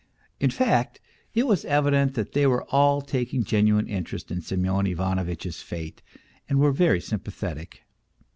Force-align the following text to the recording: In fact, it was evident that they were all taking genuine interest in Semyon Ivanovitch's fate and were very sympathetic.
In 0.39 0.49
fact, 0.49 0.99
it 1.35 1.45
was 1.45 1.63
evident 1.63 2.15
that 2.15 2.31
they 2.31 2.47
were 2.47 2.63
all 2.69 3.03
taking 3.03 3.43
genuine 3.43 3.87
interest 3.87 4.31
in 4.31 4.41
Semyon 4.41 4.87
Ivanovitch's 4.87 5.61
fate 5.61 6.01
and 6.49 6.57
were 6.59 6.71
very 6.71 6.99
sympathetic. 6.99 7.81